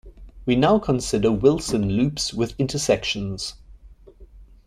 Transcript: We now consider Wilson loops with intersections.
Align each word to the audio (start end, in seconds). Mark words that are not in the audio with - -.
We 0.47 0.55
now 0.55 0.79
consider 0.79 1.31
Wilson 1.31 1.87
loops 1.91 2.33
with 2.33 2.55
intersections. 2.59 3.53